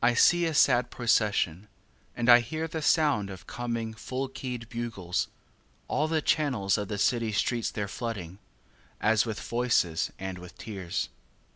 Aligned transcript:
3. 0.00 0.10
I 0.10 0.14
see 0.14 0.46
a 0.46 0.52
sad 0.52 0.90
procession, 0.90 1.68
And 2.16 2.28
I 2.28 2.40
hear 2.40 2.66
the 2.66 2.82
sound 2.82 3.30
of 3.30 3.46
coming 3.46 3.94
full 3.94 4.26
keyed 4.26 4.68
bugles; 4.68 5.28
All 5.86 6.08
the 6.08 6.20
channels 6.20 6.76
of 6.76 6.88
the 6.88 6.98
city 6.98 7.30
streets 7.30 7.70
they're 7.70 7.86
flooding, 7.86 8.40
As 9.00 9.24
with 9.24 9.38
voices 9.40 10.10
and 10.18 10.38
with 10.38 10.58
tears. 10.58 11.08